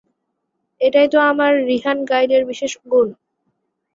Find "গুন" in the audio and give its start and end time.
2.85-3.07